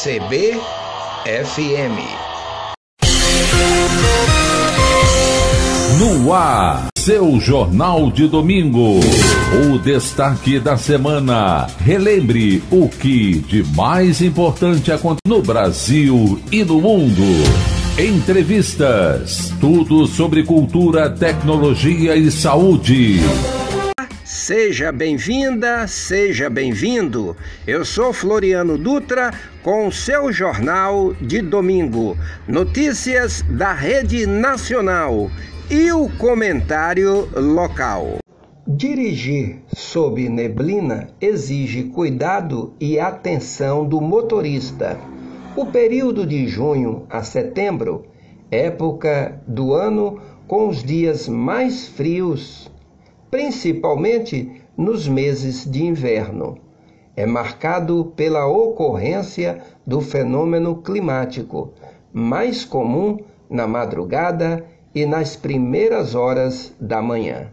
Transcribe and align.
CBFM. 0.00 0.60
No 5.98 6.32
ar, 6.32 6.86
seu 6.96 7.40
Jornal 7.40 8.08
de 8.12 8.28
Domingo. 8.28 9.00
O 9.66 9.78
destaque 9.80 10.60
da 10.60 10.76
semana. 10.76 11.66
Relembre 11.80 12.62
o 12.70 12.88
que 12.88 13.40
de 13.40 13.64
mais 13.74 14.22
importante 14.22 14.92
acontece 14.92 15.26
no 15.26 15.42
Brasil 15.42 16.40
e 16.52 16.62
no 16.62 16.80
mundo. 16.80 17.24
Entrevistas. 17.98 19.52
Tudo 19.60 20.06
sobre 20.06 20.44
cultura, 20.44 21.10
tecnologia 21.10 22.14
e 22.14 22.30
saúde. 22.30 23.18
Seja 24.48 24.90
bem-vinda, 24.90 25.86
seja 25.86 26.48
bem-vindo. 26.48 27.36
Eu 27.66 27.84
sou 27.84 28.14
Floriano 28.14 28.78
Dutra 28.78 29.30
com 29.62 29.86
o 29.86 29.92
seu 29.92 30.32
jornal 30.32 31.12
de 31.20 31.42
domingo. 31.42 32.16
Notícias 32.48 33.42
da 33.42 33.74
Rede 33.74 34.26
Nacional 34.26 35.30
e 35.70 35.92
o 35.92 36.08
comentário 36.16 37.28
local. 37.36 38.20
Dirigir 38.66 39.58
sob 39.76 40.26
neblina 40.30 41.08
exige 41.20 41.82
cuidado 41.82 42.72
e 42.80 42.98
atenção 42.98 43.86
do 43.86 44.00
motorista. 44.00 44.98
O 45.54 45.66
período 45.66 46.26
de 46.26 46.48
junho 46.48 47.06
a 47.10 47.22
setembro, 47.22 48.06
época 48.50 49.42
do 49.46 49.74
ano 49.74 50.18
com 50.46 50.68
os 50.68 50.82
dias 50.82 51.28
mais 51.28 51.86
frios, 51.86 52.70
principalmente 53.30 54.62
nos 54.76 55.08
meses 55.08 55.64
de 55.64 55.84
inverno, 55.84 56.58
é 57.16 57.26
marcado 57.26 58.12
pela 58.14 58.46
ocorrência 58.46 59.60
do 59.86 60.00
fenômeno 60.00 60.76
climático, 60.76 61.72
mais 62.12 62.64
comum 62.64 63.18
na 63.50 63.66
madrugada 63.66 64.64
e 64.94 65.04
nas 65.04 65.34
primeiras 65.34 66.14
horas 66.14 66.72
da 66.80 67.02
manhã. 67.02 67.50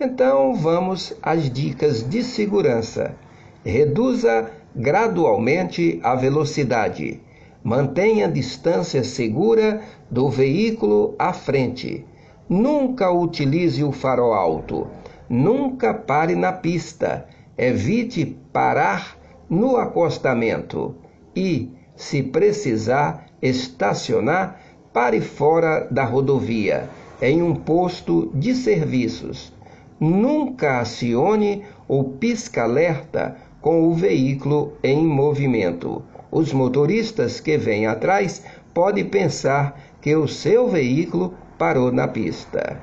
Então 0.00 0.54
vamos 0.54 1.12
às 1.20 1.50
dicas 1.50 2.08
de 2.08 2.22
segurança. 2.22 3.16
Reduza 3.64 4.48
gradualmente 4.74 5.98
a 6.04 6.14
velocidade. 6.14 7.20
Mantenha 7.64 8.28
distância 8.28 9.02
segura 9.02 9.82
do 10.08 10.30
veículo 10.30 11.16
à 11.18 11.32
frente. 11.32 12.06
Nunca 12.48 13.10
utilize 13.10 13.84
o 13.84 13.92
farol 13.92 14.32
alto. 14.32 14.86
Nunca 15.28 15.92
pare 15.92 16.34
na 16.34 16.50
pista. 16.50 17.26
Evite 17.58 18.24
parar 18.52 19.18
no 19.50 19.76
acostamento. 19.76 20.94
E, 21.36 21.70
se 21.94 22.22
precisar 22.22 23.26
estacionar, 23.42 24.60
pare 24.92 25.20
fora 25.20 25.86
da 25.90 26.04
rodovia, 26.04 26.88
em 27.20 27.42
um 27.42 27.54
posto 27.54 28.30
de 28.34 28.54
serviços. 28.54 29.52
Nunca 30.00 30.80
acione 30.80 31.64
o 31.86 32.04
pisca-alerta 32.04 33.36
com 33.60 33.88
o 33.88 33.92
veículo 33.92 34.72
em 34.82 35.04
movimento. 35.04 36.02
Os 36.30 36.52
motoristas 36.52 37.40
que 37.40 37.58
vêm 37.58 37.86
atrás 37.86 38.42
podem 38.72 39.04
pensar 39.04 39.78
que 40.00 40.14
o 40.14 40.28
seu 40.28 40.68
veículo 40.68 41.34
parou 41.58 41.92
na 41.92 42.06
pista. 42.06 42.80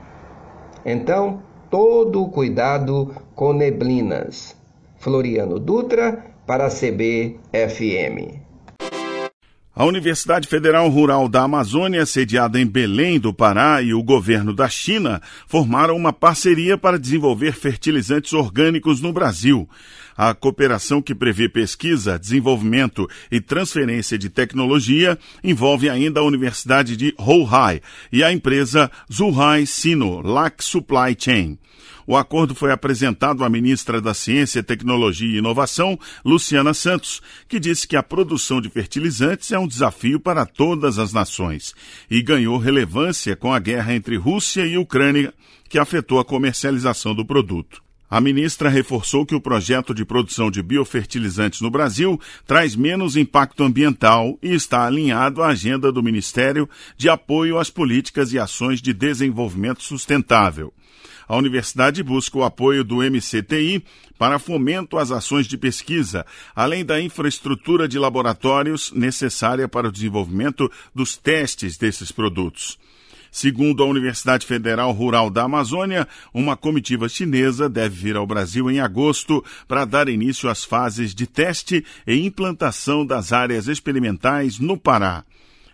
Então, 0.85 1.41
todo 1.71 2.23
o 2.23 2.29
cuidado 2.29 3.15
com 3.33 3.53
neblinas. 3.53 4.55
Floriano 4.97 5.59
Dutra 5.59 6.25
para 6.45 6.67
a 6.67 6.69
CBFM. 6.69 8.45
A 9.77 9.83
Universidade 9.83 10.47
Federal 10.47 10.87
Rural 10.87 11.27
da 11.27 11.41
Amazônia, 11.41 12.05
sediada 12.05 12.57
em 12.57 12.65
Belém 12.65 13.19
do 13.19 13.33
Pará, 13.33 13.81
e 13.81 13.93
o 13.93 14.01
governo 14.01 14.53
da 14.53 14.69
China 14.69 15.21
formaram 15.47 15.97
uma 15.97 16.13
parceria 16.13 16.77
para 16.77 16.97
desenvolver 16.97 17.51
fertilizantes 17.51 18.31
orgânicos 18.31 19.01
no 19.01 19.11
Brasil. 19.11 19.67
A 20.17 20.33
cooperação 20.33 21.01
que 21.01 21.13
prevê 21.13 21.49
pesquisa, 21.49 22.17
desenvolvimento 22.17 23.05
e 23.29 23.41
transferência 23.41 24.17
de 24.17 24.29
tecnologia 24.29 25.19
envolve 25.43 25.89
ainda 25.89 26.21
a 26.21 26.23
Universidade 26.23 26.95
de 26.95 27.13
Hohai 27.17 27.81
e 28.11 28.23
a 28.23 28.31
empresa 28.31 28.89
Zhuhai 29.11 29.65
Sino 29.65 30.21
Lac 30.21 30.63
Supply 30.63 31.15
Chain. 31.19 31.59
O 32.07 32.15
acordo 32.15 32.53
foi 32.53 32.71
apresentado 32.71 33.43
à 33.43 33.49
ministra 33.49 33.99
da 33.99 34.13
Ciência, 34.13 34.63
Tecnologia 34.63 35.27
e 35.27 35.37
Inovação, 35.37 35.99
Luciana 36.23 36.73
Santos, 36.73 37.21
que 37.47 37.59
disse 37.59 37.87
que 37.87 37.97
a 37.97 38.03
produção 38.03 38.61
de 38.61 38.69
fertilizantes 38.69 39.51
é 39.51 39.57
um 39.57 39.67
desafio 39.67 40.19
para 40.19 40.45
todas 40.45 40.99
as 40.99 41.11
nações 41.11 41.73
e 42.09 42.21
ganhou 42.21 42.57
relevância 42.57 43.35
com 43.35 43.51
a 43.51 43.59
guerra 43.59 43.93
entre 43.95 44.17
Rússia 44.17 44.65
e 44.65 44.77
Ucrânia, 44.77 45.33
que 45.67 45.79
afetou 45.79 46.19
a 46.19 46.25
comercialização 46.25 47.13
do 47.15 47.25
produto. 47.25 47.84
A 48.09 48.21
ministra 48.21 48.69
reforçou 48.69 49.25
que 49.25 49.35
o 49.35 49.41
projeto 49.41 49.93
de 49.93 50.05
produção 50.05 50.51
de 50.51 50.61
biofertilizantes 50.61 51.61
no 51.61 51.71
Brasil 51.71 52.19
traz 52.45 52.75
menos 52.75 53.17
impacto 53.17 53.63
ambiental 53.63 54.37
e 54.41 54.53
está 54.53 54.85
alinhado 54.85 55.41
à 55.41 55.47
agenda 55.47 55.91
do 55.91 56.03
Ministério 56.03 56.69
de 56.95 57.09
apoio 57.09 57.57
às 57.57 57.69
políticas 57.69 58.31
e 58.31 58.39
ações 58.39 58.81
de 58.81 58.93
desenvolvimento 58.93 59.81
sustentável 59.81 60.73
a 61.27 61.35
universidade 61.35 62.03
busca 62.03 62.37
o 62.37 62.43
apoio 62.43 62.83
do 62.83 62.97
MCTI 62.97 63.83
para 64.17 64.39
fomento 64.39 64.97
às 64.97 65.11
ações 65.11 65.47
de 65.47 65.57
pesquisa, 65.57 66.25
além 66.55 66.85
da 66.85 67.01
infraestrutura 67.01 67.87
de 67.87 67.99
laboratórios 67.99 68.91
necessária 68.91 69.67
para 69.67 69.87
o 69.87 69.91
desenvolvimento 69.91 70.71
dos 70.93 71.17
testes 71.17 71.77
desses 71.77 72.11
produtos. 72.11 72.77
Segundo 73.35 73.83
a 73.83 73.85
Universidade 73.85 74.45
Federal 74.45 74.93
Rural 74.93 75.29
da 75.29 75.43
Amazônia, 75.43 76.07
uma 76.33 76.55
comitiva 76.55 77.09
chinesa 77.09 77.67
deve 77.67 77.93
vir 77.93 78.15
ao 78.15 78.25
Brasil 78.25 78.71
em 78.71 78.79
agosto 78.79 79.43
para 79.67 79.83
dar 79.83 80.07
início 80.07 80.49
às 80.49 80.63
fases 80.63 81.13
de 81.13 81.27
teste 81.27 81.83
e 82.07 82.25
implantação 82.25 83.05
das 83.05 83.33
áreas 83.33 83.67
experimentais 83.67 84.57
no 84.57 84.77
Pará. 84.77 85.25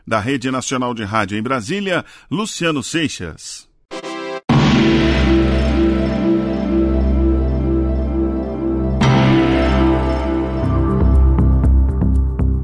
Da 0.07 0.19
Rede 0.19 0.49
Nacional 0.49 0.95
de 0.95 1.03
Rádio 1.03 1.37
em 1.37 1.43
Brasília, 1.43 2.03
Luciano 2.31 2.81
Seixas. 2.81 3.69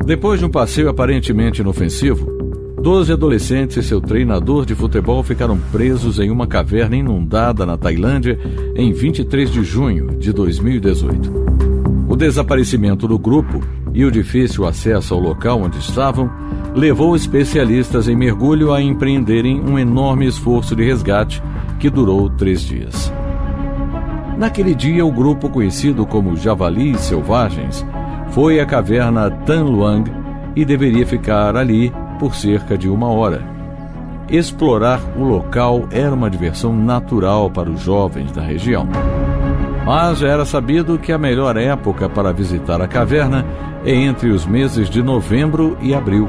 Depois 0.03 0.39
de 0.39 0.45
um 0.45 0.49
passeio 0.49 0.89
aparentemente 0.89 1.61
inofensivo, 1.61 2.36
doze 2.87 3.11
adolescentes 3.11 3.75
e 3.75 3.83
seu 3.83 3.99
treinador 3.99 4.65
de 4.65 4.73
futebol 4.73 5.21
ficaram 5.21 5.57
presos 5.73 6.19
em 6.19 6.31
uma 6.31 6.47
caverna 6.47 6.95
inundada 6.95 7.65
na 7.65 7.77
Tailândia 7.77 8.39
em 8.77 8.93
23 8.93 9.51
de 9.51 9.61
junho 9.61 10.17
de 10.17 10.31
2018. 10.31 12.07
O 12.07 12.15
desaparecimento 12.15 13.05
do 13.05 13.19
grupo 13.19 13.59
e 13.93 14.05
o 14.05 14.09
difícil 14.09 14.65
acesso 14.65 15.13
ao 15.13 15.19
local 15.19 15.63
onde 15.63 15.79
estavam 15.79 16.31
levou 16.73 17.13
especialistas 17.13 18.07
em 18.07 18.15
mergulho 18.15 18.71
a 18.71 18.81
empreenderem 18.81 19.59
um 19.59 19.77
enorme 19.77 20.25
esforço 20.25 20.73
de 20.73 20.85
resgate 20.85 21.43
que 21.81 21.89
durou 21.89 22.29
três 22.29 22.61
dias. 22.61 23.11
Naquele 24.37 24.73
dia, 24.73 25.05
o 25.05 25.11
grupo 25.11 25.49
conhecido 25.49 26.05
como 26.05 26.37
Javalis 26.37 27.01
Selvagens 27.01 27.85
foi 28.29 28.61
à 28.61 28.65
caverna 28.65 29.29
Tan 29.29 29.65
Luang 29.65 30.09
e 30.55 30.63
deveria 30.63 31.05
ficar 31.05 31.57
ali 31.57 31.91
por 32.17 32.35
cerca 32.35 32.77
de 32.77 32.89
uma 32.89 33.07
hora. 33.07 33.41
Explorar 34.29 34.99
o 35.15 35.23
local 35.23 35.87
era 35.89 36.13
uma 36.13 36.29
diversão 36.29 36.75
natural 36.75 37.49
para 37.49 37.69
os 37.69 37.81
jovens 37.81 38.31
da 38.31 38.41
região. 38.41 38.87
Mas 39.85 40.19
já 40.19 40.27
era 40.27 40.43
sabido 40.43 40.99
que 40.99 41.13
a 41.13 41.17
melhor 41.17 41.55
época 41.55 42.09
para 42.09 42.33
visitar 42.33 42.81
a 42.81 42.87
caverna 42.87 43.45
é 43.85 43.95
entre 43.95 44.29
os 44.29 44.45
meses 44.45 44.89
de 44.89 45.01
novembro 45.01 45.77
e 45.81 45.93
abril. 45.93 46.27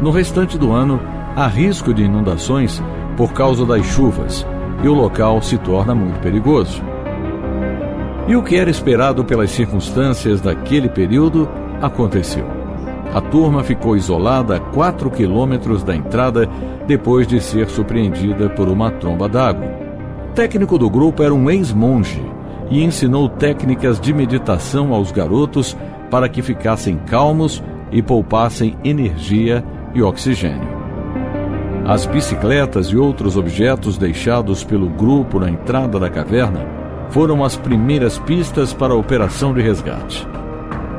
No 0.00 0.10
restante 0.10 0.56
do 0.56 0.72
ano, 0.72 0.98
há 1.36 1.46
risco 1.46 1.92
de 1.92 2.02
inundações 2.02 2.82
por 3.16 3.32
causa 3.32 3.66
das 3.66 3.84
chuvas 3.84 4.46
e 4.82 4.88
o 4.88 4.94
local 4.94 5.42
se 5.42 5.58
torna 5.58 5.94
muito 5.94 6.18
perigoso. 6.20 6.82
E 8.26 8.34
o 8.36 8.42
que 8.42 8.56
era 8.56 8.70
esperado 8.70 9.24
pelas 9.24 9.50
circunstâncias 9.50 10.40
daquele 10.40 10.88
período 10.88 11.48
aconteceu. 11.80 12.46
A 13.14 13.20
turma 13.20 13.62
ficou 13.62 13.94
isolada 13.94 14.56
a 14.56 14.60
4 14.60 15.10
quilômetros 15.10 15.82
da 15.82 15.94
entrada 15.94 16.48
depois 16.86 17.26
de 17.26 17.40
ser 17.40 17.68
surpreendida 17.68 18.48
por 18.48 18.68
uma 18.68 18.90
tromba 18.90 19.28
d'água. 19.28 19.68
Técnico 20.34 20.78
do 20.78 20.88
grupo 20.88 21.22
era 21.22 21.34
um 21.34 21.50
ex-monge 21.50 22.24
e 22.70 22.82
ensinou 22.82 23.28
técnicas 23.28 24.00
de 24.00 24.14
meditação 24.14 24.94
aos 24.94 25.12
garotos 25.12 25.76
para 26.10 26.26
que 26.26 26.40
ficassem 26.40 26.96
calmos 26.96 27.62
e 27.90 28.00
poupassem 28.00 28.78
energia 28.82 29.62
e 29.94 30.02
oxigênio. 30.02 30.72
As 31.84 32.06
bicicletas 32.06 32.86
e 32.86 32.96
outros 32.96 33.36
objetos 33.36 33.98
deixados 33.98 34.64
pelo 34.64 34.88
grupo 34.88 35.38
na 35.38 35.50
entrada 35.50 35.98
da 35.98 36.08
caverna 36.08 36.66
foram 37.10 37.44
as 37.44 37.56
primeiras 37.56 38.18
pistas 38.20 38.72
para 38.72 38.94
a 38.94 38.96
operação 38.96 39.52
de 39.52 39.60
resgate. 39.60 40.26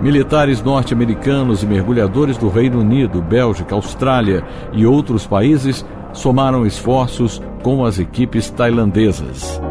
Militares 0.03 0.61
norte-americanos 0.61 1.63
e 1.63 1.65
mergulhadores 1.65 2.37
do 2.37 2.49
Reino 2.49 2.81
Unido, 2.81 3.21
Bélgica, 3.21 3.73
Austrália 3.73 4.43
e 4.73 4.85
outros 4.85 5.25
países 5.25 5.85
somaram 6.11 6.65
esforços 6.65 7.41
com 7.63 7.85
as 7.85 7.97
equipes 7.99 8.49
tailandesas. 8.49 9.61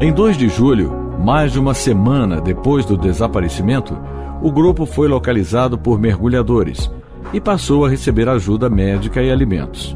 Em 0.00 0.10
2 0.10 0.38
de 0.38 0.48
julho, 0.48 0.90
mais 1.22 1.52
de 1.52 1.60
uma 1.60 1.74
semana 1.74 2.40
depois 2.40 2.86
do 2.86 2.96
desaparecimento, 2.96 3.94
o 4.40 4.50
grupo 4.50 4.86
foi 4.86 5.06
localizado 5.06 5.76
por 5.76 6.00
mergulhadores 6.00 6.90
e 7.34 7.40
passou 7.42 7.84
a 7.84 7.90
receber 7.90 8.26
ajuda 8.26 8.70
médica 8.70 9.22
e 9.22 9.30
alimentos. 9.30 9.94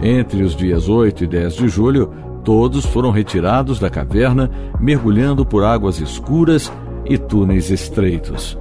Entre 0.00 0.44
os 0.44 0.54
dias 0.54 0.88
8 0.88 1.24
e 1.24 1.26
10 1.26 1.56
de 1.56 1.68
julho, 1.68 2.12
todos 2.44 2.86
foram 2.86 3.10
retirados 3.10 3.80
da 3.80 3.90
caverna, 3.90 4.48
mergulhando 4.78 5.44
por 5.44 5.64
águas 5.64 6.00
escuras 6.00 6.70
e 7.04 7.18
túneis 7.18 7.70
estreitos. 7.70 8.58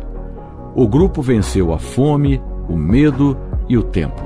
O 0.76 0.88
grupo 0.88 1.22
venceu 1.22 1.74
a 1.74 1.78
fome, 1.78 2.42
o 2.68 2.76
medo 2.76 3.38
e 3.68 3.78
o 3.78 3.84
tempo. 3.84 4.22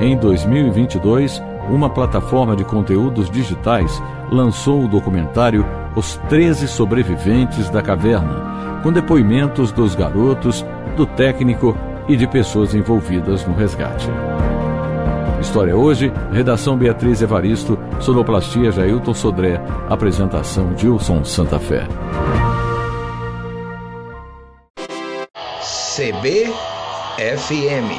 Em 0.00 0.16
2022, 0.16 1.42
uma 1.70 1.90
plataforma 1.90 2.56
de 2.56 2.64
conteúdos 2.64 3.30
digitais 3.30 4.02
lançou 4.30 4.84
o 4.84 4.88
documentário 4.88 5.64
Os 5.96 6.16
13 6.28 6.68
Sobreviventes 6.68 7.68
da 7.70 7.82
Caverna, 7.82 8.80
com 8.82 8.92
depoimentos 8.92 9.72
dos 9.72 9.94
garotos, 9.94 10.64
do 10.96 11.04
técnico 11.04 11.76
e 12.08 12.16
de 12.16 12.26
pessoas 12.26 12.74
envolvidas 12.74 13.46
no 13.46 13.54
resgate. 13.54 14.08
História 15.40 15.76
hoje, 15.76 16.12
redação 16.32 16.76
Beatriz 16.76 17.22
Evaristo, 17.22 17.78
sonoplastia 18.00 18.72
Jailton 18.72 19.14
Sodré, 19.14 19.60
apresentação 19.88 20.72
Dilson 20.74 21.24
Santa 21.24 21.58
Fé. 21.58 21.86
CBFM 25.98 27.90